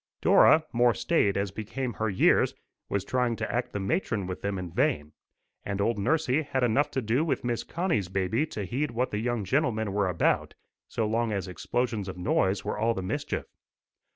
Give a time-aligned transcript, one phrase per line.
[0.19, 2.55] Dora, more staid as became her years,
[2.89, 5.13] was trying to act the matron with them in vain,
[5.63, 9.19] and old nursie had enough to do with Miss Connie's baby to heed what the
[9.19, 10.55] young gentlemen were about,
[10.87, 13.45] so long as explosions of noise was all the mischief.